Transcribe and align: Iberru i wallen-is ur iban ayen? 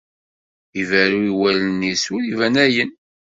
Iberru 0.81 1.19
i 1.29 1.31
wallen-is 1.39 2.03
ur 2.15 2.21
iban 2.31 2.55
ayen? 2.65 2.91